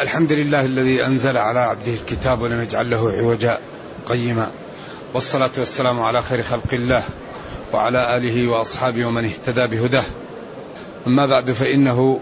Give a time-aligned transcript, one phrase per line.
[0.00, 3.58] الحمد لله الذي أنزل على عبده الكتاب ولم يجعل له عوجا
[4.06, 4.50] قيما.
[5.14, 7.02] والصلاة والسلام على خير خلق الله
[7.72, 10.04] وعلى آله وأصحابه ومن اهتدى بهداه.
[11.06, 12.20] أما بعد فإنه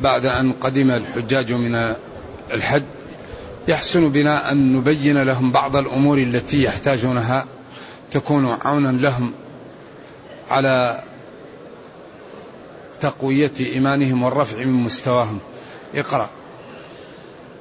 [0.00, 1.94] بعد أن قدم الحجاج من
[2.52, 2.82] الحج
[3.68, 7.46] يحسن بنا أن نبين لهم بعض الأمور التي يحتاجونها
[8.10, 9.32] تكون عونا لهم
[10.50, 11.00] على
[13.00, 15.38] تقوية إيمانهم والرفع من مستواهم.
[15.94, 16.28] اقرأ.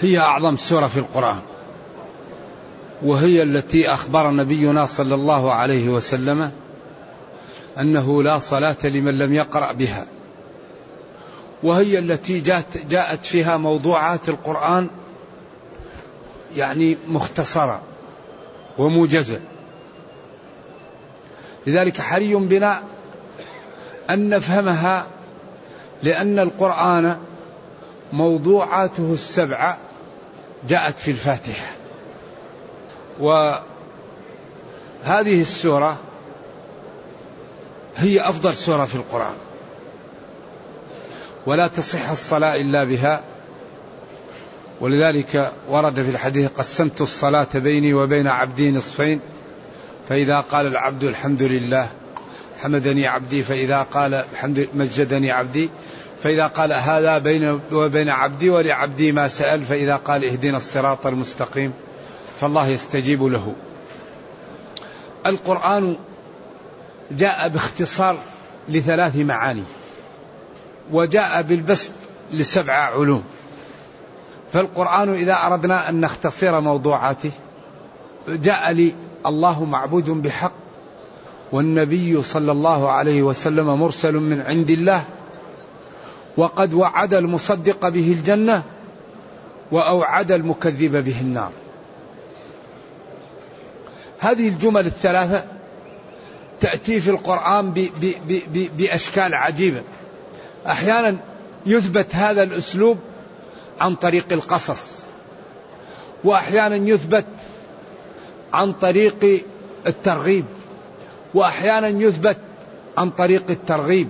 [0.00, 1.40] هي أعظم سورة في القرآن
[3.02, 6.52] وهي التي أخبر نبينا صلى الله عليه وسلم
[7.78, 10.06] أنه لا صلاة لمن لم يقرأ بها
[11.62, 14.88] وهي التي جاءت, جاءت فيها موضوعات القرآن
[16.56, 17.82] يعني مختصرة
[18.78, 19.40] وموجزة.
[21.66, 22.82] لذلك حري بنا
[24.10, 25.06] أن نفهمها
[26.02, 27.16] لأن القرآن
[28.12, 29.78] موضوعاته السبعة
[30.68, 31.66] جاءت في الفاتحة.
[33.20, 33.60] وهذه
[35.40, 35.96] السورة
[37.96, 39.36] هي أفضل سورة في القرآن.
[41.46, 43.20] ولا تصح الصلاة إلا بها.
[44.80, 49.20] ولذلك ورد في الحديث قسمت الصلاة بيني وبين عبدي نصفين.
[50.08, 51.88] فإذا قال العبد الحمد لله
[52.62, 55.70] حمدني عبدي فإذا قال الحمد مجدني عبدي
[56.22, 61.72] فإذا قال هذا بين وبين عبدي ولعبدي ما سأل فإذا قال اهدنا الصراط المستقيم
[62.40, 63.54] فالله يستجيب له.
[65.26, 65.96] القرآن
[67.10, 68.18] جاء باختصار
[68.68, 69.64] لثلاث معاني
[70.90, 71.92] وجاء بالبسط
[72.32, 73.24] لسبع علوم.
[74.52, 77.30] فالقرآن إذا أردنا أن نختصر موضوعاته
[78.28, 78.92] جاء لي
[79.26, 80.52] الله معبود بحق
[81.52, 85.04] والنبي صلى الله عليه وسلم مرسل من عند الله
[86.38, 88.62] وقد وعد المصدق به الجنة
[89.72, 91.50] وأوعد المكذب به النار.
[94.18, 95.44] هذه الجمل الثلاثة
[96.60, 97.88] تأتي في القرآن
[98.78, 99.82] بأشكال عجيبة.
[100.66, 101.16] أحيانا
[101.66, 102.98] يثبت هذا الأسلوب
[103.80, 105.02] عن طريق القصص
[106.24, 107.26] وأحيانا يثبت
[108.52, 109.42] عن طريق
[109.86, 110.44] الترغيب
[111.34, 112.38] وأحيانا يثبت
[112.98, 114.08] عن طريق الترغيب.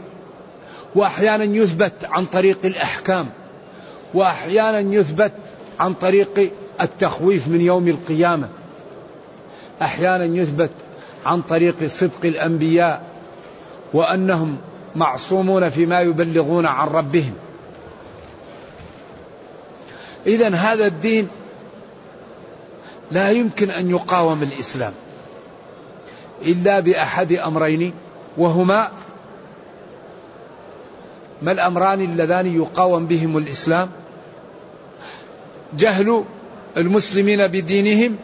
[0.98, 3.28] وأحيانا يثبت عن طريق الأحكام
[4.14, 5.32] وأحيانا يثبت
[5.80, 8.48] عن طريق التخويف من يوم القيامة
[9.82, 10.70] أحيانا يثبت
[11.26, 13.02] عن طريق صدق الأنبياء
[13.92, 14.56] وأنهم
[14.96, 17.34] معصومون فيما يبلغون عن ربهم.
[20.26, 21.28] اذا هذا الدين
[23.10, 24.92] لا يمكن أن يقاوم الإسلام
[26.42, 27.92] إلا بأحد أمرين
[28.36, 28.90] وهما
[31.42, 33.88] ما الأمران اللذان يقاوم بهم الإسلام؟
[35.78, 36.24] جهل
[36.76, 38.16] المسلمين بدينهم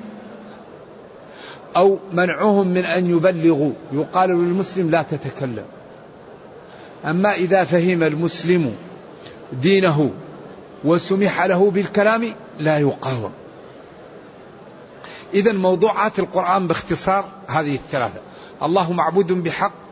[1.76, 3.72] أو منعهم من أن يبلغوا.
[3.92, 5.64] يقال للمسلم لا تتكلم.
[7.04, 8.74] أما إذا فهم المسلم
[9.52, 10.10] دينه
[10.84, 13.32] وسمح له بالكلام لا يقاوم.
[15.34, 18.20] إذا موضوعات القرآن باختصار هذه الثلاثة.
[18.62, 19.83] الله معبود بحق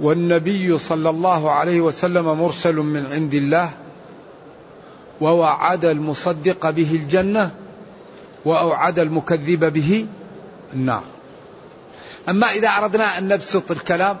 [0.00, 3.70] والنبي صلى الله عليه وسلم مرسل من عند الله
[5.20, 7.50] ووعد المصدق به الجنة
[8.44, 10.06] وأوعد المكذب به
[10.72, 11.02] النار.
[12.28, 14.16] أما إذا أردنا أن نبسط الكلام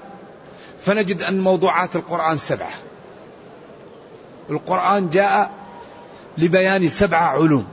[0.80, 2.72] فنجد أن موضوعات القرآن سبعة.
[4.50, 5.50] القرآن جاء
[6.38, 7.66] لبيان سبع علوم.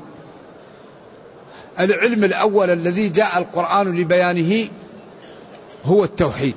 [1.80, 4.68] العلم الأول الذي جاء القرآن لبيانه
[5.86, 6.56] هو التوحيد.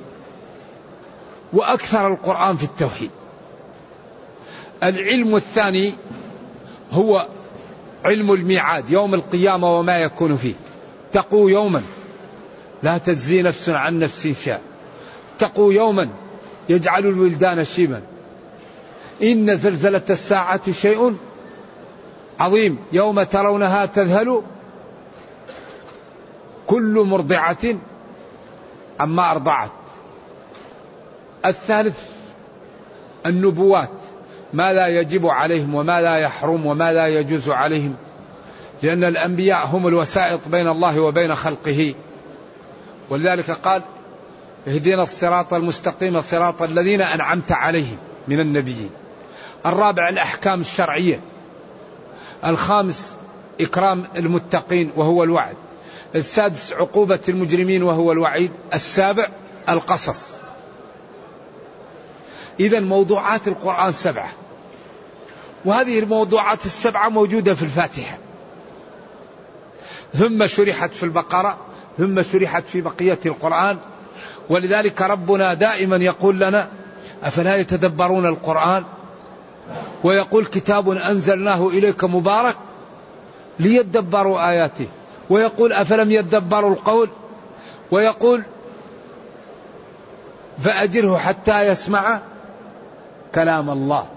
[1.55, 3.09] وأكثر القرآن في التوحيد.
[4.83, 5.93] العلم الثاني
[6.91, 7.27] هو
[8.05, 10.53] علم الميعاد يوم القيامة وما يكون فيه.
[11.09, 11.81] اتقوا يوما
[12.83, 14.61] لا تجزي نفس عن نفس شاء
[15.35, 16.09] اتقوا يوما
[16.69, 18.01] يجعل الولدان شيبا.
[19.23, 21.15] إن زلزلة الساعة شيء
[22.39, 24.41] عظيم يوم ترونها تذهل
[26.67, 27.75] كل مرضعة
[28.99, 29.71] عما أرضعت.
[31.45, 31.99] الثالث
[33.25, 33.89] النبوات
[34.53, 37.95] ما لا يجب عليهم وما لا يحرم وما لا يجوز عليهم
[38.83, 41.93] لأن الأنبياء هم الوسائط بين الله وبين خلقه.
[43.09, 43.81] ولذلك قال
[44.67, 47.97] اهدنا الصراط المستقيم صراط الذين أنعمت عليهم
[48.27, 48.89] من النبيين.
[49.65, 51.19] الرابع الأحكام الشرعية.
[52.45, 53.15] الخامس
[53.61, 55.55] إكرام المتقين وهو الوعد.
[56.15, 58.51] السادس عقوبة المجرمين وهو الوعيد.
[58.73, 59.27] السابع
[59.69, 60.44] القصص.
[62.59, 64.29] إذا موضوعات القرآن سبعة.
[65.65, 68.17] وهذه الموضوعات السبعة موجودة في الفاتحة.
[70.13, 71.57] ثم شرحت في البقرة
[71.97, 73.77] ثم شرحت في بقية القرآن.
[74.49, 76.69] ولذلك ربنا دائما يقول لنا
[77.23, 78.83] أفلا يتدبرون القرآن؟
[80.03, 82.55] ويقول كتاب أنزلناه إليك مبارك
[83.59, 84.87] ليدبروا آياته.
[85.29, 87.09] ويقول أفلم يدبروا القول؟
[87.91, 88.43] ويقول
[90.59, 92.21] فأجره حتى يسمع
[93.35, 94.07] كلام الله.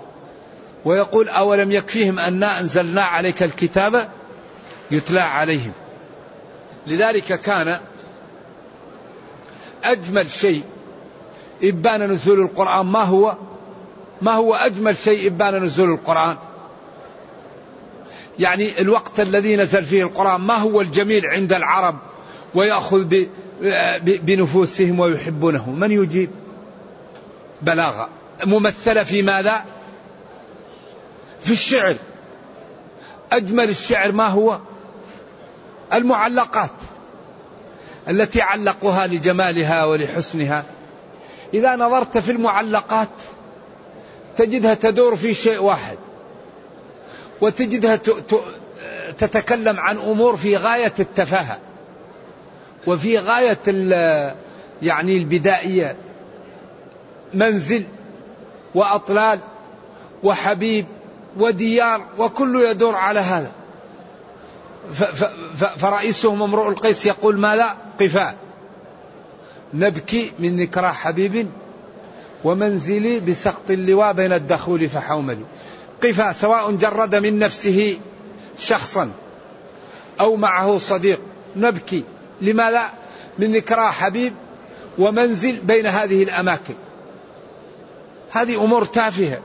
[0.85, 4.09] ويقول أولم يكفيهم أنا أنزلنا عليك الكتاب
[4.91, 5.73] يتلى عليهم.
[6.87, 7.81] لذلك كان
[9.85, 10.63] أجمل شيء
[11.63, 13.37] إبان نزول القرآن ما هو؟
[14.23, 16.37] ما هو أجمل شيء إبان نزول القرآن؟
[18.39, 21.99] يعني الوقت الذي نزل فيه القرآن ما هو الجميل عند العرب
[22.55, 23.25] ويأخذ
[24.03, 26.31] بنفوسهم ويحبونه؟ من يجيب؟
[27.63, 28.09] بلاغة.
[28.45, 29.65] ممثلة في ماذا؟
[31.41, 31.97] في الشعر.
[33.33, 34.59] أجمل الشعر ما هو؟
[35.93, 36.71] المعلقات
[38.09, 40.65] التي علقوها لجمالها ولحسنها.
[41.55, 43.09] إذا نظرت في المعلقات
[44.37, 45.99] تجدها تدور في شيء واحد
[47.41, 47.99] وتجدها
[49.19, 51.59] تتكلم عن أمور في غاية التفاهة
[52.87, 53.59] وفي غاية
[54.83, 55.97] يعني البدائية.
[57.35, 57.85] منزل
[58.75, 59.39] وأطلال
[60.23, 60.87] وحبيب
[61.37, 63.51] وديار وكل يدور على هذا.
[65.79, 68.37] فرئيسهم امرؤ القيس يقول ما لا؟ قفاء.
[69.75, 71.49] نبكي من ذكرى حبيب
[72.45, 75.45] ومنزلي بسقط اللواء بين الدخول فحوملي.
[76.03, 77.99] قفا سواء جرد من نفسه
[78.59, 79.11] شخصا
[80.21, 81.21] أو معه صديق.
[81.57, 82.05] نبكي.
[82.41, 82.83] لماذا؟
[83.39, 84.33] من ذكرى حبيب
[84.99, 86.75] ومنزل بين هذه الأماكن.
[88.31, 89.39] هذه أمور تافهة.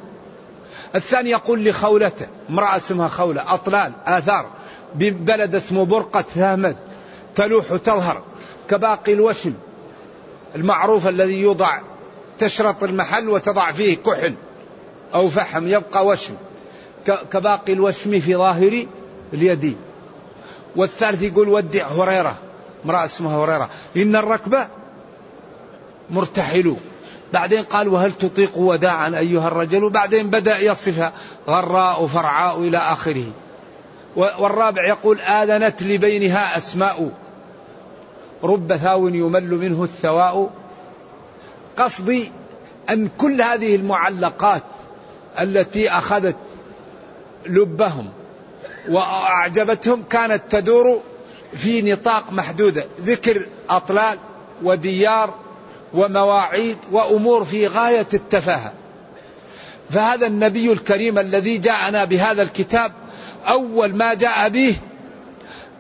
[0.96, 4.50] الثاني يقول لخولته امرأة اسمها خولة أطلال آثار
[4.96, 6.76] ببلد اسمه برقة ثامد
[7.36, 8.24] تلوح وتظهر
[8.70, 9.54] كباقي الوشم
[10.56, 11.80] المعروف الذي يوضع
[12.40, 14.34] تشرط المحل وتضع فيه كحل
[15.14, 16.34] أو فحم يبقى وشم
[17.32, 18.86] كباقي الوشم في ظاهر
[19.34, 19.78] اليد
[20.76, 22.36] والثالث يقول ودع هريرة
[22.86, 24.68] امرأة اسمها هريرة إن الركبة
[26.10, 26.76] مرتحلوا
[27.34, 31.14] بعدين قال وهل تطيق وداعا أيها الرجل؟ بعدين بدأ يصفها
[31.48, 33.26] غراء فرعاء إلى آخره.
[34.16, 37.12] والرابع يقول آذنت لبينها أسماء.
[38.44, 40.50] رب ثاو يمل منه الثواء.
[41.78, 42.32] قصدي
[42.90, 44.64] أن كل هذه المعلقات
[45.40, 46.36] التي أخذت
[47.46, 48.10] لبهم
[48.90, 51.02] وأعجبتهم كانت تدور
[51.56, 54.18] في نطاق محدودة ذكر أطلال
[54.64, 55.34] وديار
[55.94, 58.74] ومواعيد وأمور في غاية التفاهة.
[59.90, 62.92] فهذا النبي الكريم الذي جاءنا بهذا الكتاب
[63.48, 64.76] أول ما جاء به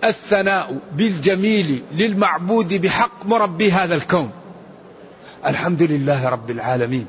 [0.03, 4.31] الثناء بالجميل للمعبود بحق مربي هذا الكون.
[5.45, 7.05] الحمد لله رب العالمين.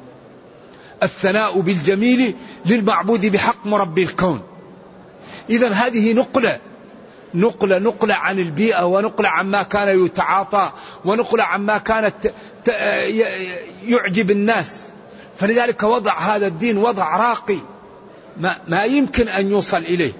[1.02, 2.34] الثناء بالجميل
[2.66, 4.42] للمعبود بحق مربي الكون.
[5.50, 6.58] إذا هذه نقلة
[7.34, 10.72] نقلة نقلة عن البيئة ونقلة عما كان يتعاطى
[11.04, 12.32] ونقلة عما كانت
[13.86, 14.90] يعجب الناس.
[15.38, 17.58] فلذلك وضع هذا الدين وضع راقي
[18.36, 20.12] ما, ما يمكن أن يوصل إليه.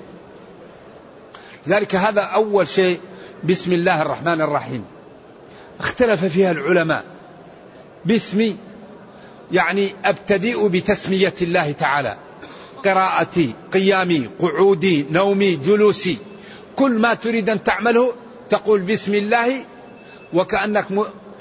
[1.67, 3.01] لذلك هذا أول شيء
[3.45, 4.85] بسم الله الرحمن الرحيم.
[5.81, 7.05] اختلف فيها العلماء.
[8.05, 8.57] باسم
[9.53, 12.17] يعني أبتدئ بتسمية الله تعالى.
[12.85, 16.19] قراءتي قيامي قعودي نومي جلوسي.
[16.77, 18.15] كل ما تريد أن تعمله
[18.51, 19.65] تقول بسم الله
[20.35, 20.87] وكأنك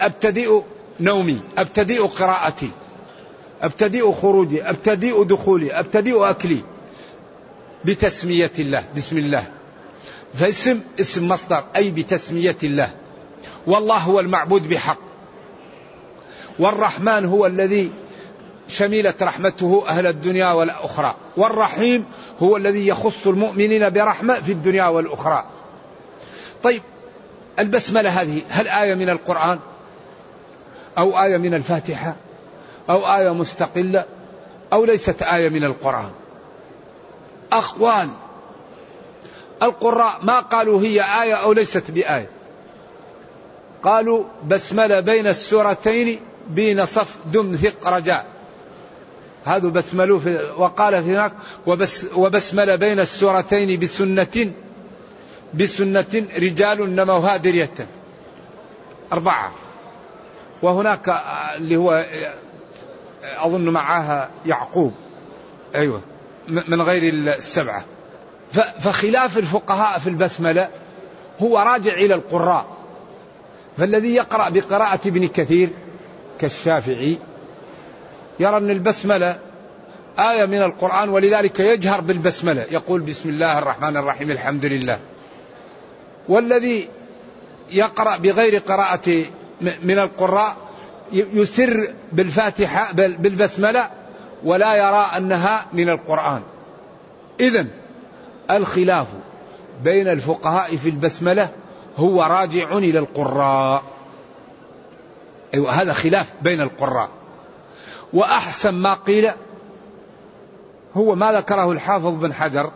[0.02, 0.62] أبتدئ
[1.00, 2.72] نومي أبتدئ قراءتي
[3.62, 6.62] أبتدئ خروجي أبتدئ دخولي أبتدئ أكلي
[7.86, 9.44] بتسمية الله بسم الله.
[10.34, 12.90] فاسم اسم مصدر أي بتسمية الله.
[13.68, 14.98] والله هو المعبود بحق.
[16.60, 17.92] والرحمن هو الذي
[18.74, 21.15] شملت رحمته أهل الدنيا والأخرى.
[21.38, 22.06] والرحيم
[22.39, 25.46] هو الذي يخص المؤمنين برحمة في الدنيا والأخرى.
[26.63, 26.82] طيب
[27.60, 29.60] البسملة هذه هل آية من القرآن؟
[30.98, 32.15] أو آية من الفاتحة؟
[32.89, 34.06] أو آية مستقلة؟
[34.74, 36.12] أو ليست آية من القرآن؟
[37.51, 38.10] أقوال
[39.63, 42.30] القراء ما قالوا هي آية أو ليست بآية.
[43.84, 48.33] قالوا بسملة بين السورتين بين صف دم ثق رجاء.
[49.46, 51.32] هذا بسملوا في وقال في هناك
[51.66, 54.52] وبس وبسمل بين السورتين بسنة
[55.54, 57.88] بسنة رجال نموها درية
[59.14, 59.52] أربعة.
[60.62, 61.22] وهناك
[61.58, 62.06] اللي هو
[63.38, 64.94] أظن معها يعقوب.
[65.76, 66.02] أيوة.
[66.48, 67.84] من غير السبعة.
[68.80, 70.70] فخلاف الفقهاء في البسملة
[71.42, 72.66] هو راجع إلى القراء.
[73.78, 75.70] فالذي يقرأ بقراءة ابن كثير
[76.40, 77.18] كالشافعي
[78.40, 79.40] يرى أن البسملة
[80.20, 82.66] آية من القرآن ولذلك يجهر بالبسملة.
[82.72, 85.00] يقول بسم الله الرحمن الرحيم الحمد لله.
[86.30, 86.88] والذي
[87.72, 89.25] يقرأ بغير قراءة
[89.62, 90.56] من القراء
[91.13, 93.90] يسر بالفاتحة بالبسملة
[94.44, 96.42] ولا يرى أنها من القرآن.
[97.40, 97.66] إذا
[98.52, 99.08] الخلاف
[99.84, 101.50] بين الفقهاء في البسملة
[101.98, 103.84] هو راجع إلى القراء.
[105.54, 107.10] أيوة هذا خلاف بين القراء.
[108.13, 109.32] وأحسن ما قيل
[110.96, 112.72] هو ما ذكره الحافظ بن حجر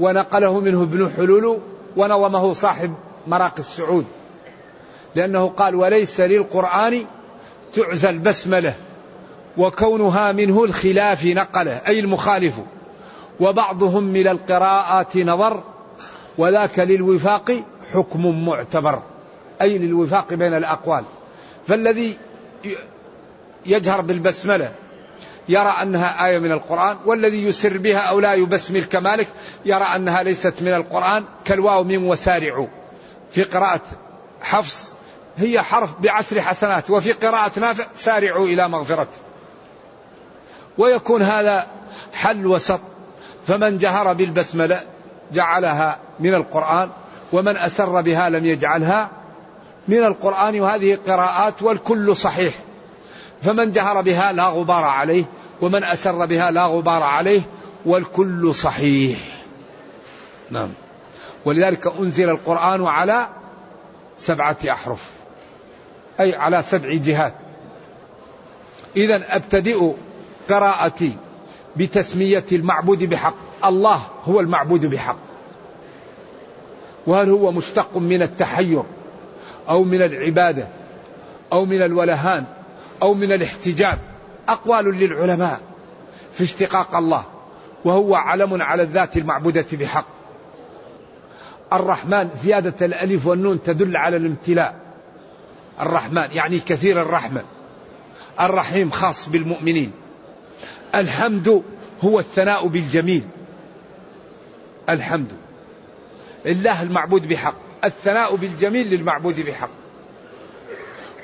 [0.00, 1.58] ونقله منه ابن حلول
[1.96, 2.94] ونظمه صاحب
[3.26, 4.06] مراقي السعود
[5.14, 7.04] لأنه قال وليس للقرآن
[7.74, 8.74] تعزى البسملة
[9.56, 12.54] وكونها منه الخلاف نقله أي المخالف.
[13.40, 15.62] وبعضهم من القراءات نظر
[16.38, 19.02] وذاك للوفاق حكم معتبر
[19.62, 21.04] أي للوفاق بين الأقوال.
[21.68, 22.16] فالذي
[23.68, 24.72] يجهر بالبسملة.
[25.48, 29.28] يرى أنها آية من القرآن والذي يسر بها أو لا يبسمل كمالك
[29.64, 32.66] يرى أنها ليست من القرآن كالواو من وسارعوا
[33.30, 33.80] في قراءة
[34.40, 34.94] حفص
[35.36, 39.08] هي حرف بعشر حسنات وفي قراءة نافع سارعوا إلى مغفرة.
[40.78, 41.66] ويكون هذا
[42.12, 42.80] حل وسط.
[43.46, 44.82] فمن جهر بالبسملة
[45.32, 46.90] جعلها من القرآن
[47.32, 49.10] ومن أسر بها لم يجعلها
[49.88, 50.60] من القرآن.
[50.60, 52.54] وهذه قراءات والكل صحيح.
[53.42, 55.24] فمن جهر بها لا غبار عليه
[55.60, 57.40] ومن أسر بها لا غبار عليه
[57.86, 59.18] والكل صحيح.
[60.50, 60.68] نعم.
[61.44, 63.28] ولذلك أنزل القرآن على
[64.18, 65.10] سبعة أحرف
[66.20, 67.34] أي على سبع جهات.
[68.96, 69.92] إذا أبتدئ
[70.50, 71.12] قراءتي
[71.76, 73.34] بتسمية المعبود بحق.
[73.64, 75.16] الله هو المعبود بحق.
[77.06, 78.82] وهل هو مشتق من التحير
[79.68, 80.68] أو من العبادة
[81.52, 82.44] أو من الولهان
[83.02, 83.98] أو من الاحتجاب
[84.48, 85.60] أقوال للعلماء
[86.32, 87.24] في اشتقاق الله
[87.84, 90.06] وهو علم على الذات المعبودة بحق.
[91.72, 94.74] الرحمن زيادة الألف والنون تدل على الامتلاء.
[95.80, 97.44] الرحمن يعني كثير الرحمة.
[98.40, 99.92] الرحيم خاص بالمؤمنين.
[100.94, 101.62] الحمد
[102.04, 103.22] هو الثناء بالجميل.
[104.88, 105.28] الحمد
[106.46, 107.54] الله المعبود بحق.
[107.84, 109.70] الثناء بالجميل للمعبود بحق.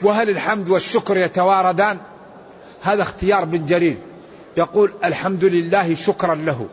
[0.03, 1.99] وهل الحمد والشكر يتواردان؟
[2.83, 3.97] هذا اختيار بن جرير.
[4.57, 6.67] يقول الحمد لله شكرا له.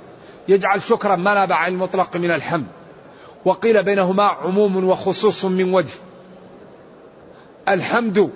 [0.47, 2.67] يجعل شكرا ما نابع عن المطلق من الحمد.
[3.45, 5.93] وقيل بينهما عموم وخصوص من وجه.
[7.69, 8.31] الحمد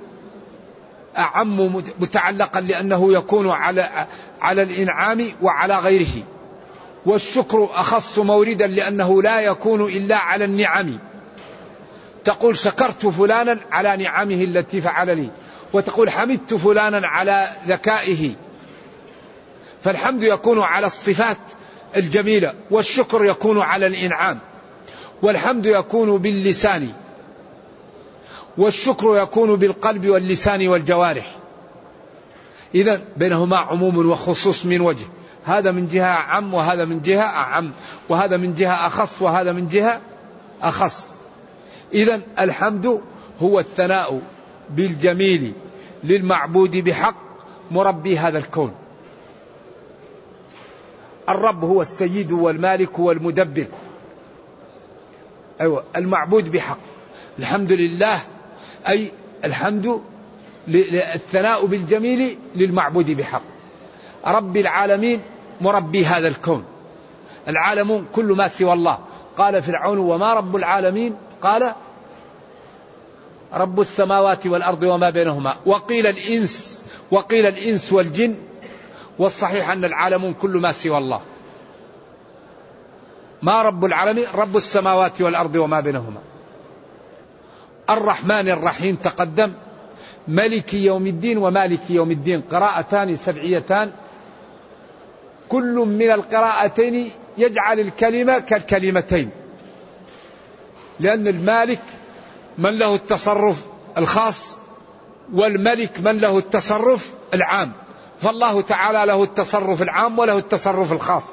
[1.18, 4.08] أعم متعلقا لأنه يكون على
[4.42, 6.24] على الإنعام وعلى غيره.
[7.06, 11.00] والشكر أخص موردا لأنه لا يكون إلا على النعم.
[12.26, 15.30] تقول شكرت فلانا على نعمه التي فعل لي
[15.74, 18.32] وتقول حمدت فلانا على ذكائه.
[19.84, 21.38] فالحمد يكون على الصفات
[21.96, 24.40] الجميلة والشكر يكون على الإنعام.
[25.22, 26.90] والحمد يكون باللسان
[28.58, 31.36] والشكر يكون بالقلب واللسان والجوارح.
[32.76, 35.06] إذا بينهما عموم وخصوص من وجه.
[35.46, 37.72] هذا من جهة عم وهذا من جهة أعم
[38.10, 40.02] وهذا من جهة أخص وهذا من جهة
[40.62, 41.25] أخص.
[41.94, 43.02] إذا الحمد
[43.42, 44.22] هو الثناء
[44.70, 45.54] بالجميل
[46.04, 47.16] للمعبود بحق
[47.72, 48.76] مربي هذا الكون.
[51.30, 53.68] الرب هو السيد والمالك والمدبر.
[55.62, 56.78] أيوة المعبود بحق.
[57.40, 58.20] الحمد لله
[58.88, 59.12] أي
[59.44, 60.02] الحمد
[60.68, 63.42] الثناء بالجميل للمعبود بحق.
[64.26, 65.22] رب العالمين
[65.62, 66.66] مربي هذا الكون.
[67.48, 69.00] العالم كل ما سوى الله.
[69.38, 71.74] قال فرعون وما رب العالمين قال
[73.54, 75.56] رب السماوات والأرض وما بينهما.
[75.66, 78.36] وقيل الإنس وقيل الإنس والجن.
[79.20, 81.22] والصحيح أن العالمون كل ما سوى الله.
[83.42, 86.22] ما رب العالمين؟ رب السماوات والأرض وما بينهما.
[87.90, 89.54] الرحمن الرحيم تقدم.
[90.28, 92.42] ملك يوم الدين ومالك يوم الدين.
[92.42, 93.92] قراءتان سبعيتان.
[95.50, 99.45] كل من القراءتين يجعل الكلمة كالكلمتين.
[101.00, 101.82] لأن المالك
[102.58, 103.66] من له التصرف
[103.98, 104.58] الخاص
[105.34, 107.72] والملك من له التصرف العام.
[108.22, 111.24] فالله تعالى له التصرف العام وله التصرف الخاص.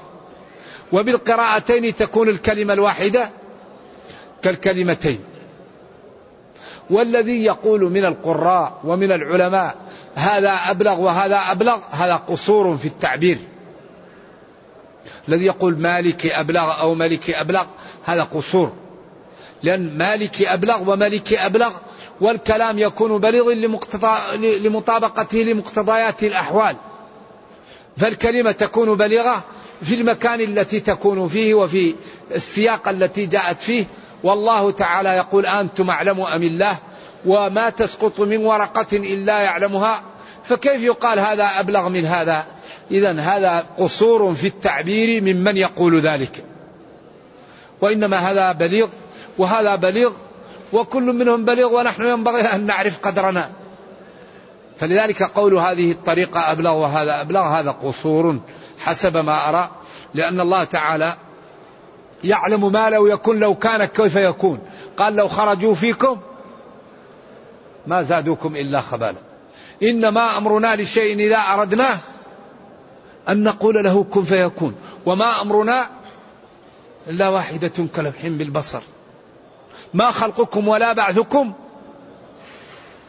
[0.93, 3.31] وبالقراءتين تكون الكلمة الواحدة
[4.43, 5.21] كالكلمتين.
[6.91, 9.77] والذي يقول من القراء ومن العلماء
[10.15, 13.39] هذا أبلغ وهذا أبلغ هذا قصور في التعبير.
[15.29, 17.65] الذي يقول مالك أبلغ أو ملك أبلغ
[18.05, 18.82] هذا قصور.
[19.63, 21.73] لأن مالك أبلغ وملك أبلغ
[22.21, 23.53] والكلام يكون بليغ
[24.37, 26.77] لمطابقته لمقتضيات الأحوال.
[27.97, 29.43] فالكلمة تكون بليغة
[29.83, 31.95] في المكان التي تكون فيه وفي
[32.35, 33.85] السياق التي جاءت فيه.
[34.25, 36.77] والله تعالى يقول أنتم أعلم أم الله؟
[37.27, 40.03] وما تسقط من ورقة إلا يعلمها.
[40.45, 42.47] فكيف يقال هذا أبلغ من هذا؟
[42.91, 46.45] إذا هذا قصور في التعبير ممن يقول ذلك.
[47.81, 48.89] وإنما هذا بليغ
[49.39, 50.13] وهذا بليغ
[50.73, 53.51] وكل منهم بليغ ونحن ينبغي أن نعرف قدرنا.
[54.79, 58.41] فلذلك قول هذه الطريقة أبلغ وهذا أبلغ هذا قصور
[58.81, 59.71] حسب ما أرى
[60.15, 61.15] لأن الله تعالى
[62.25, 64.61] يعلم ما لو يكون لو كان كيف يكون.
[64.97, 66.21] قال لو خرجوا فيكم
[67.87, 69.19] ما زادوكم إلا خبالا.
[69.83, 71.99] إنما أمرنا لشيء إذا أردناه
[73.29, 74.75] أن نقول له كن فيكون.
[75.07, 75.89] وما أمرنا
[77.09, 78.83] إلا واحدة كلمح بالبصر
[79.95, 81.53] ما خلقكم ولا بعثكم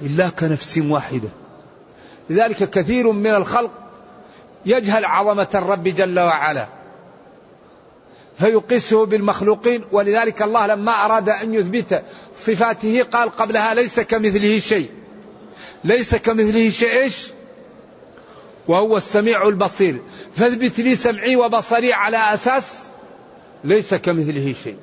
[0.02, 1.30] إلا كنفس واحدة.
[2.30, 3.72] لذلك كثير من الخلق
[4.66, 6.68] يجهل عظمة الرب جل وعلا
[8.38, 9.84] فيقيسه بالمخلوقين.
[9.92, 12.04] ولذلك الله لما أراد أن يثبت
[12.38, 14.90] صفاته قال قبلها ليس كمثله شيء.
[15.84, 17.28] ليس كمثله شيء إيش؟
[18.68, 20.02] وهو السميع البصير.
[20.36, 22.84] فاثبت لي سمعي وبصري على أساس
[23.64, 24.78] ليس كمثله شيء.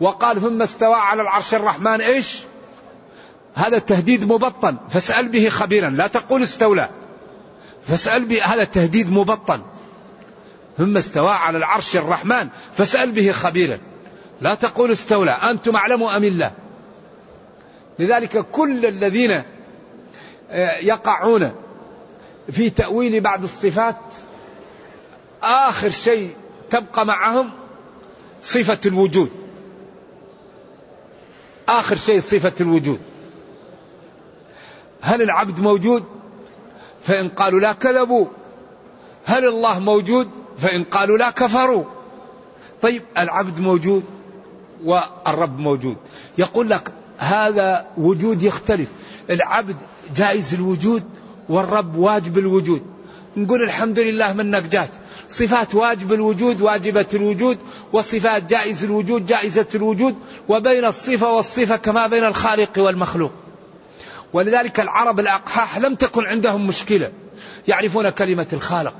[0.00, 2.42] وقال ثم استوى على العرش الرحمن إيش؟
[3.54, 5.90] هذا تهديد مبطن فاسأل به خبيرا.
[5.90, 6.88] لا تقول استولى.
[7.82, 9.62] فاسأل به هذا تهديد مبطن
[10.78, 12.48] ثم استوى على العرش الرحمن.
[12.74, 13.78] فاسأل به خبيرا.
[14.40, 15.30] لا تقول استولى.
[15.30, 16.52] أنتم أعلم أم الله؟
[17.98, 19.42] لذلك كل الذين
[20.50, 21.52] آه، يقعون
[22.52, 23.96] في تأويل بعض الصفات
[25.42, 26.30] آخر شيء
[26.70, 27.50] تبقى معهم
[28.42, 29.47] صفة الوجود.
[31.68, 33.00] آخر شيء صفة الوجود.
[35.00, 36.04] هل العبد موجود؟
[37.02, 38.26] فإن قالوا لا كذبوا.
[39.24, 40.28] هل الله موجود؟
[40.58, 41.84] فإن قالوا لا كفروا.
[42.82, 44.04] طيب العبد موجود
[44.84, 45.96] والرب موجود.
[46.38, 48.88] يقول لك هذا وجود يختلف.
[49.30, 49.76] العبد
[50.16, 51.02] جائز الوجود
[51.48, 52.82] والرب واجب الوجود.
[53.36, 54.90] نقول الحمد لله من نجات
[55.28, 57.58] صفات واجب الوجود واجبة الوجود
[57.92, 60.14] وصفات جائز الوجود جائزة الوجود
[60.48, 63.32] وبين الصفة والصفة كما بين الخالق والمخلوق.
[64.32, 67.12] ولذلك العرب الأقحاح لم تكن عندهم مشكلة
[67.68, 68.94] يعرفون كلمة الخالق.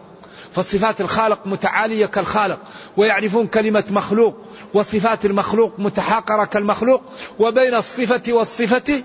[0.53, 2.59] فصفات الخالق متعالية كالخالق
[2.97, 4.35] ويعرفون كلمة مخلوق
[4.75, 7.03] وصفات المخلوق متحاقرة كالمخلوق
[7.38, 9.03] وبين الصفة والصفة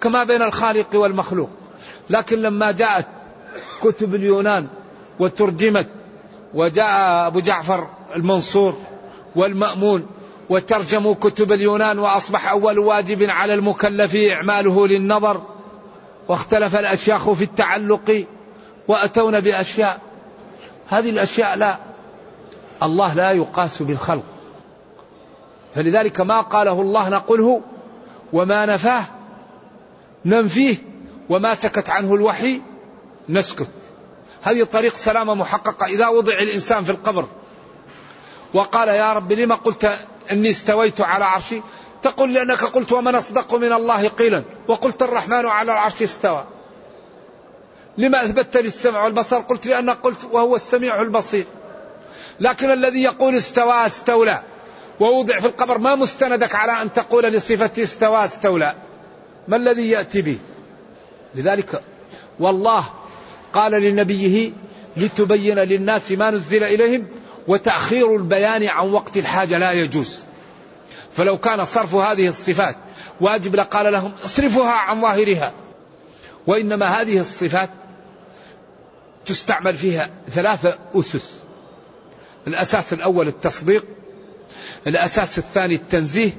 [0.00, 1.50] كما بين الخالق والمخلوق.
[2.10, 3.06] لكن لما جاءت
[3.82, 4.66] كتب اليونان
[5.18, 5.86] وترجمت
[6.54, 7.86] وجاء أبو جعفر
[8.16, 8.76] المنصور
[9.36, 10.06] والمأمون
[10.50, 15.42] وترجموا كتب اليونان وأصبح أول واجب على المكلف إعماله للنظر
[16.28, 18.26] واختلف الأشياخ في التعلق
[18.88, 20.00] وأتون بأشياء.
[20.88, 21.78] هذه الأشياء لا
[22.82, 24.22] الله لا يقاس بالخلق.
[25.74, 27.60] فلذلك ما قاله الله نقله
[28.32, 29.04] وما نفاه
[30.24, 30.76] ننفيه
[31.28, 32.60] وما سكت عنه الوحي
[33.28, 33.68] نسكت.
[34.42, 37.26] هذه طريق سلامة محققة؟ إذا وضع الإنسان في القبر.
[38.54, 39.98] وقال يا رب لما قلت
[40.30, 41.60] أني استويت على عرشي؟
[42.02, 44.42] تقول لأنك قلت ومن أصدق من الله قيلا.
[44.68, 46.44] وقلت الرحمن على العرش استوى.
[47.98, 51.44] لما أثبتت لي السمع والبصر؟ قلت لأنك قلت وهو السميع البصير.
[52.40, 54.42] لكن الذي يقول استوى استولى.
[55.00, 58.74] ووضع في القبر ما مستندك على أن تقول لصفة استوى استولى.
[59.48, 60.38] ما الذي يأتي به
[61.34, 61.82] لذلك
[62.40, 62.99] والله
[63.52, 64.52] قال لنبيه
[64.96, 67.06] لتبين للناس ما نزل إليهم
[67.48, 70.20] وتأخير البيان عن وقت الحاجة لا يجوز.
[71.12, 72.76] فلو كان صرف هذه الصفات
[73.20, 75.52] واجب لقال لهم اصرفها عن ظاهرها
[76.46, 77.70] وإنما هذه الصفات
[79.26, 81.30] تستعمل فيها ثلاثة أسس.
[82.46, 83.84] الأساس الأول التصديق
[84.86, 86.30] الأساس الثاني التنزيه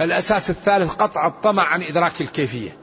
[0.00, 2.76] الأساس الثالث قطع الطمع عن إدراك الكيفية.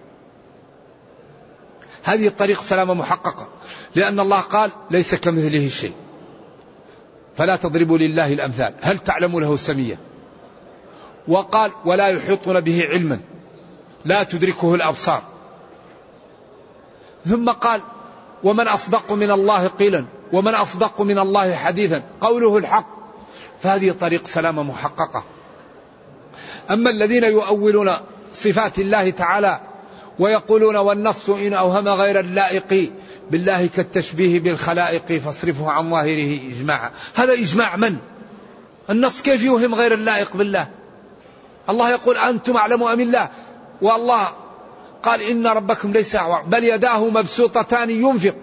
[2.04, 3.48] هذه الطريق سلامة محققة.
[3.96, 5.94] لأن الله قال ليس كمثله شيء.
[7.38, 8.74] فلا تضربوا لله الأمثال.
[8.82, 10.00] هل تعلم له سمية
[11.28, 13.20] وقال ولا يحيطون به علما.
[14.06, 15.22] لا تدركه الأبصار.
[17.26, 17.82] ثم قال
[18.44, 22.04] ومن أصدق من الله قيلا ومن أصدق من الله حديثا.
[22.22, 22.88] قوله الحق.
[23.62, 25.24] فهذه طريق سلامة محققة.
[26.72, 27.92] أما الذين يؤولون
[28.34, 29.62] صفات الله تعالى
[30.20, 32.92] ويقولون والنص إن أوهم غير اللائق
[33.32, 36.92] بالله كالتشبيه بالخلائق فاصرفه عن ظاهره إجماعا.
[37.16, 37.98] هذا إجماع من؟
[38.90, 40.68] النص كيف يوهم غير اللائق بالله؟
[41.70, 43.30] الله يقول أنتم أعلم أم الله؟
[43.82, 44.28] والله
[45.04, 48.36] قال إن ربكم ليس أعور بل يداه مبسوطتان ينفق.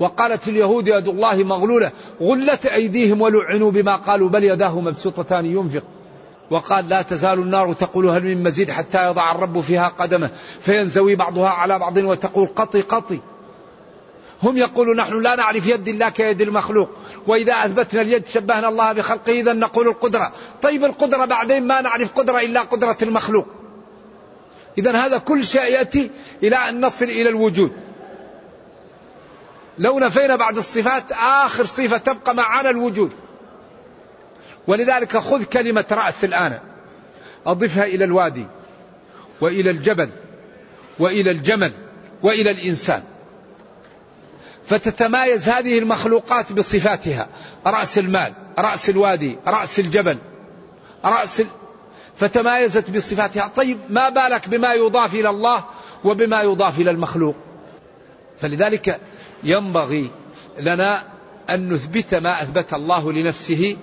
[0.00, 1.92] وقالت اليهود يد الله مغلولة
[2.22, 5.82] غلت أيديهم ولعنوا بما قالوا بل يداه مبسوطتان ينفق.
[6.50, 11.48] وقال لا تزال النار تقول هل من مزيد حتى يضع الرب فيها قدمه فينزوي بعضها
[11.48, 13.20] على بعض وتقول قطي قطي.
[14.42, 16.88] هم يقولون نحن لا نعرف يد الله كيد المخلوق.
[17.26, 20.32] وإذا أثبتنا اليد شبهنا الله بخلقه إذا نقول القدرة.
[20.62, 23.46] طيب القدرة بعدين ما نعرف قدرة إلا قدرة المخلوق.
[24.78, 26.10] إذا هذا كل شيء يأتي
[26.42, 27.72] إلى أن نصل إلى الوجود.
[29.78, 33.12] لو نفينا بعض الصفات آخر صفة تبقى معنا الوجود.
[34.66, 36.58] ولذلك خذ كلمة رأس الآن.
[37.46, 38.46] أضفها إلى الوادي
[39.40, 40.08] وإلى الجبل
[40.98, 41.72] وإلى الجمل
[42.22, 43.02] وإلى الإنسان.
[44.64, 47.28] فتتمايز هذه المخلوقات بصفاتها.
[47.66, 50.18] رأس المال رأس الوادي رأس الجبل
[51.04, 51.46] رأس ال...
[52.16, 53.46] فتمايزت بصفاتها.
[53.56, 55.64] طيب ما بالك بما يضاف إلى الله
[56.04, 57.34] وبما يضاف إلى المخلوق؟
[58.40, 59.00] فلذلك
[59.44, 60.10] ينبغي
[60.58, 61.02] لنا
[61.50, 63.76] أن نثبت ما أثبت الله لنفسه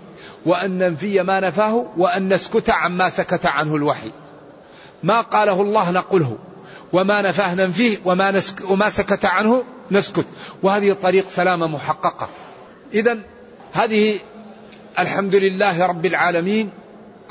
[0.45, 4.11] وأن ننفي ما نفاه وأن نسكت عما سكت عنه الوحي.
[5.03, 6.37] ما قاله الله نقله.
[6.93, 10.25] وما نفاه ننفيه وما, نسك وما سكت عنه نسكت.
[10.63, 12.29] وهذه طريق سلامة محققة.
[12.93, 13.19] إذا
[13.73, 14.19] هذه
[14.99, 16.69] الحمد لله رب العالمين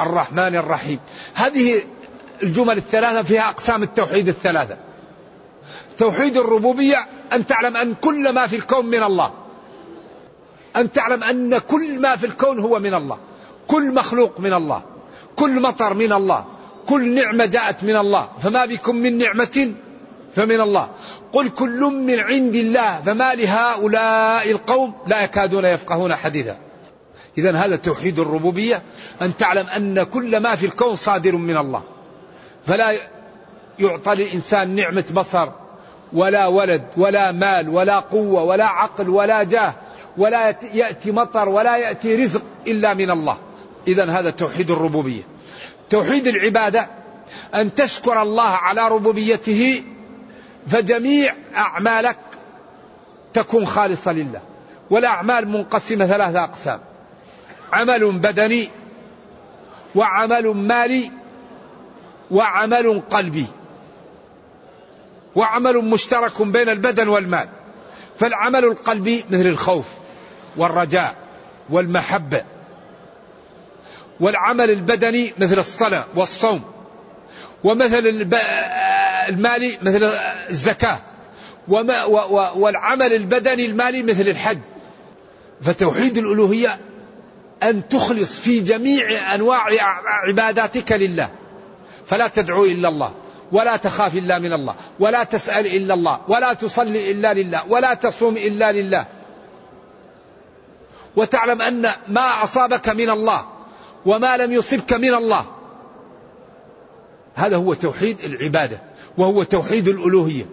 [0.01, 0.99] الرحمن الرحيم.
[1.35, 1.83] هذه
[2.42, 4.77] الجمل الثلاثة فيها أقسام التوحيد الثلاثة.
[5.99, 6.97] توحيد الربوبية
[7.33, 9.33] أن تعلم أن كل ما في الكون من الله.
[10.77, 13.18] أن تعلم أن كل ما في الكون هو من الله.
[13.68, 14.83] كل مخلوق من الله.
[15.37, 16.44] كل مطر من الله.
[16.87, 18.29] كل نعمة جاءت من الله.
[18.40, 19.73] فما بكم من نعمة
[20.35, 20.88] فمن الله.
[21.33, 26.57] قل كل من عند الله فما لهؤلاء القوم لا يكادون يفقهون حديثا.
[27.38, 28.83] إذا هذا توحيد الربوبية
[29.23, 31.83] أن تعلم أن كل ما في الكون صادر من الله.
[32.67, 32.93] فلا
[33.79, 35.49] يعطى للإنسان نعمة بصر
[36.12, 39.75] ولا ولد ولا مال ولا قوة ولا عقل ولا جاه
[40.17, 43.37] ولا يأتي مطر ولا يأتي رزق إلا من الله.
[43.88, 45.23] إذا هذا توحيد الربوبية.
[45.91, 46.88] توحيد العبادة
[47.55, 49.83] أن تشكر الله على ربوبيته
[50.69, 52.19] فجميع أعمالك
[53.35, 54.41] تكون خالصة لله.
[54.91, 56.81] والأعمال منقسمة ثلاثة أقسام.
[57.73, 58.69] عمل بدني
[59.95, 61.11] وعمل مالي
[62.31, 63.47] وعمل قلبي.
[65.35, 67.49] وعمل مشترك بين البدن والمال.
[68.19, 69.87] فالعمل القلبي مثل الخوف
[70.57, 71.15] والرجاء
[71.71, 72.45] والمحبة.
[74.21, 76.65] والعمل البدني مثل الصلاة والصوم.
[77.65, 78.07] ومثل
[79.29, 80.05] المالي مثل
[80.51, 80.99] الزكاة
[81.69, 82.05] وما
[82.55, 84.59] والعمل البدني المالي مثل الحج.
[85.62, 86.81] فتوحيد الألوهية
[87.62, 89.64] أن تخلص في جميع أنواع
[90.29, 91.31] عباداتك لله.
[92.07, 93.12] فلا تدعو إلا الله
[93.53, 98.37] ولا تخاف إلا من الله ولا تسأل إلا الله ولا تصلي إلا لله ولا تصوم
[98.37, 99.07] إلا لله.
[101.17, 103.47] وتعلم أن ما أصابك من الله
[104.07, 105.45] وما لم يصبك من الله
[107.35, 108.88] هذا هو توحيد العبادة.
[109.19, 110.47] وهو توحيد الألوهية.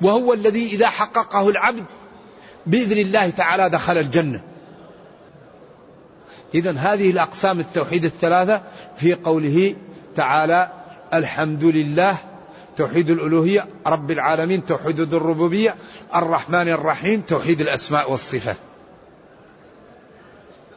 [0.00, 1.84] وهو الذي إذا حققه العبد
[2.66, 4.40] بإذن الله تعالى دخل الجنة.
[6.54, 8.62] إذا هذه الأقسام التوحيد الثلاثة
[8.96, 9.76] في قوله
[10.16, 10.70] تعالى
[11.14, 12.16] الحمد لله
[12.76, 15.74] توحيد الألوهية رب العالمين توحيد الربوبية
[16.14, 18.56] الرحمن الرحيم توحيد الأسماء والصفات.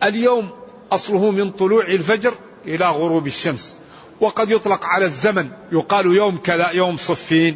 [0.03, 0.49] اليوم
[0.91, 2.33] أصله من طلوع الفجر
[2.65, 3.77] إلى غروب الشمس.
[4.21, 5.49] وقد يطلق على الزمن.
[5.71, 7.55] يقال يوم كذا يوم صفين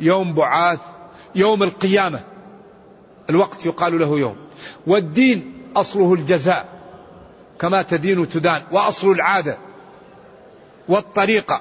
[0.00, 0.78] يوم بعاث
[1.34, 2.20] يوم القيامة.
[3.30, 4.36] الوقت يقال له يوم.
[4.86, 6.68] والدين أصله الجزاء
[7.60, 9.58] كما تدين تدان وأصل العادة
[10.88, 11.60] والطريقة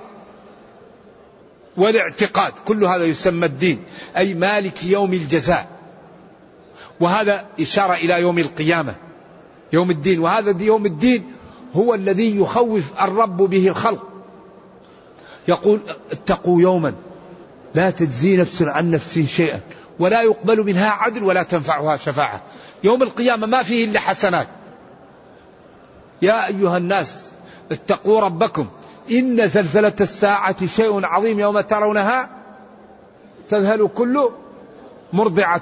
[1.77, 2.53] والاعتقاد.
[2.65, 3.83] كل هذا يسمى الدين
[4.17, 5.67] أي مالك يوم الجزاء.
[6.99, 8.95] وهذا إشارة إلى يوم القيامة
[9.73, 10.19] يوم الدين.
[10.19, 11.33] وهذا يوم الدين
[11.73, 14.10] هو الذي يخوف الرب به الخلق.
[15.47, 15.79] يقول
[16.11, 16.93] اتقوا يوما
[17.75, 19.59] لا تجزي نفس عن نفس شيئا
[19.99, 22.41] ولا يقبل منها عدل ولا تنفعها شفاعة.
[22.83, 24.47] يوم القيامة ما فيه إلا حسنات.
[26.21, 27.31] يا أيها الناس
[27.71, 28.67] اتقوا ربكم.
[29.11, 32.29] إن زلزلة الساعة شيء عظيم يوم ترونها
[33.49, 34.29] تذهل كل
[35.13, 35.61] مرضعة.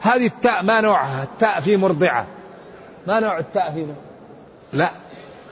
[0.00, 2.26] هذه التاء ما نوعها؟ التاء في مرضعة.
[3.06, 3.96] ما نوع التاء في مرضعة؟
[4.72, 4.90] لا.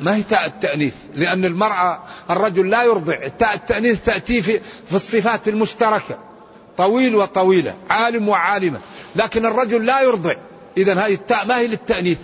[0.00, 3.28] ما هي تاء التأنيث لأن المرأة الرجل لا يرضع.
[3.38, 6.18] تاء التأنيث تأتي في, في الصفات المشتركة
[6.76, 8.80] طويل وطويلة عالم وعالمة.
[9.16, 10.34] لكن الرجل لا يرضع.
[10.76, 12.18] إذا هذه التاء ما هي للتأنيث؟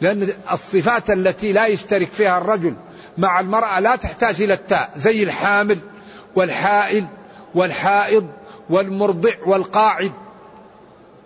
[0.00, 2.74] لأن الصفات التي لا يشترك فيها الرجل
[3.18, 5.78] مع المرأة لا تحتاج إلى التاء زي الحامل
[6.36, 7.06] والحائل
[7.54, 8.28] والحائض
[8.70, 10.12] والمرضع والقاعد.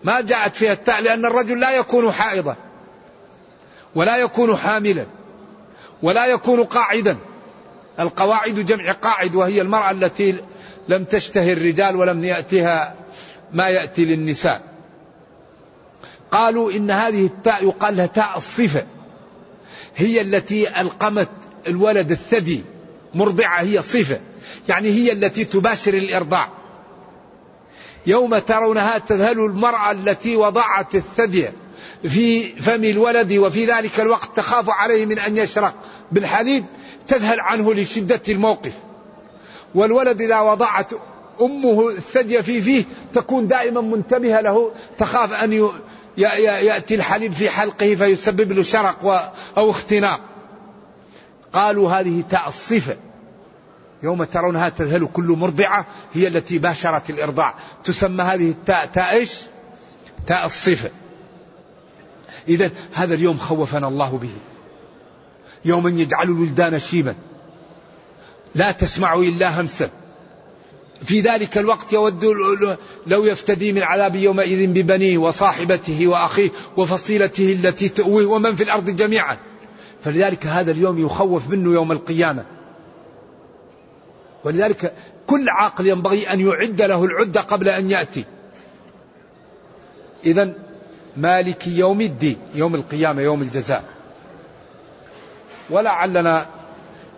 [0.04, 2.56] ما جاءت فيها التاء لأن الرجل لا يكون حائضا
[3.94, 5.06] ولا يكون حاملا.
[6.02, 7.16] ولا يكون قاعدا.
[8.00, 10.36] القواعد جمع قاعد وهي المرأة التي
[10.88, 12.94] لم تشتهي الرجال ولم يأتها
[13.52, 14.62] ما يأتي للنساء.
[16.30, 18.86] قالوا إن هذه التاء يقال لها تاء الصفة.
[19.96, 21.28] هي التي ألقمت
[21.66, 22.62] الولد الثدي
[23.14, 24.20] مرضعة هي صفة.
[24.68, 26.48] يعني هي التي تباشر الإرضاع.
[28.06, 31.48] يوم ترونها تذهل المرأة التي وضعت الثدي
[32.02, 35.74] في فم الولد وفي ذلك الوقت تخاف عليه من أن يشرق.
[36.12, 36.64] بالحليب
[37.06, 38.72] تذهل عنه لشدة الموقف.
[39.74, 40.86] والولد إذا وضعت
[41.40, 45.70] أمه الثدي في فيه تكون دائما منتبهة له تخاف أن
[46.16, 50.20] يأتي الحليب في حلقه فيسبب له شرق أو اختناق.
[51.52, 52.96] قالوا هذه تاء الصفة
[54.02, 57.54] يوم ترونها تذهل كل مرضعة هي التي باشرت الإرضاع.
[57.84, 59.40] تسمى هذه التاء تاء إيش؟
[60.26, 60.90] تاء الصفة
[62.48, 64.30] إذا هذا اليوم خوفنا الله به.
[65.64, 67.14] يوم يجعل الولدان شيبا.
[68.54, 69.90] لا تسمع إلا همسا.
[71.02, 72.24] في ذلك الوقت يود
[73.06, 79.36] لو يفتدي من عذاب يومئذ ببنيه وصاحبته وأخيه وفصيلته التي تؤويه ومن في الأرض جميعا.
[80.04, 82.44] فلذلك هذا اليوم يخوف منه يوم القيامة.
[84.44, 84.92] ولذلك
[85.26, 88.24] كل عاقل ينبغي أن يعد له العدة قبل أن يأتي.
[90.24, 90.54] إذا
[91.16, 93.84] مالك يوم الدين يوم القيامة يوم الجزاء.
[95.70, 96.46] ولعلنا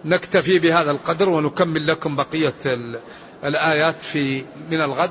[0.04, 2.54] نكتفي بهذا القدر ونكمل لكم بقية
[3.44, 5.10] الآيات في من الغد.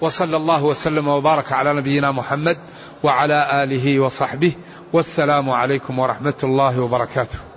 [0.00, 2.56] وصلى الله وسلم وبارك على نبينا محمد
[3.02, 4.52] وعلى آله وصحبه.
[4.92, 7.47] والسلام عليكم ورحمة الله وبركاته.